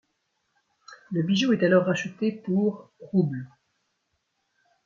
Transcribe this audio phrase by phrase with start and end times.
[1.11, 3.47] Le bijou est alors acheté pour roubles.